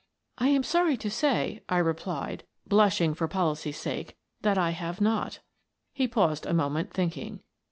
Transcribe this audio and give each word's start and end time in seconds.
"I 0.39 0.47
am 0.47 0.63
sorry 0.63 0.97
to 0.97 1.11
say," 1.11 1.61
I 1.69 1.77
replied, 1.77 2.43
blushing 2.65 3.13
for 3.13 3.27
pol 3.27 3.51
icy's 3.51 3.77
sake," 3.77 4.17
that 4.41 4.57
I 4.57 4.71
have 4.71 4.99
not." 4.99 5.41
He 5.93 6.07
paused 6.07 6.47
a 6.47 6.53
moment, 6.53 6.91
thinking. 6.91 7.41